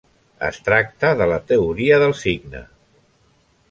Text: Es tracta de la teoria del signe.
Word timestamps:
Es 0.47 0.57
tracta 0.69 1.11
de 1.21 1.29
la 1.33 1.39
teoria 1.53 2.03
del 2.07 2.17
signe. 2.25 2.67